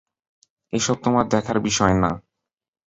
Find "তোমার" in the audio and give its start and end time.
1.03-1.25